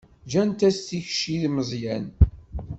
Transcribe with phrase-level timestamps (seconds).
[0.31, 2.05] Gant-as tikci i Meẓyan.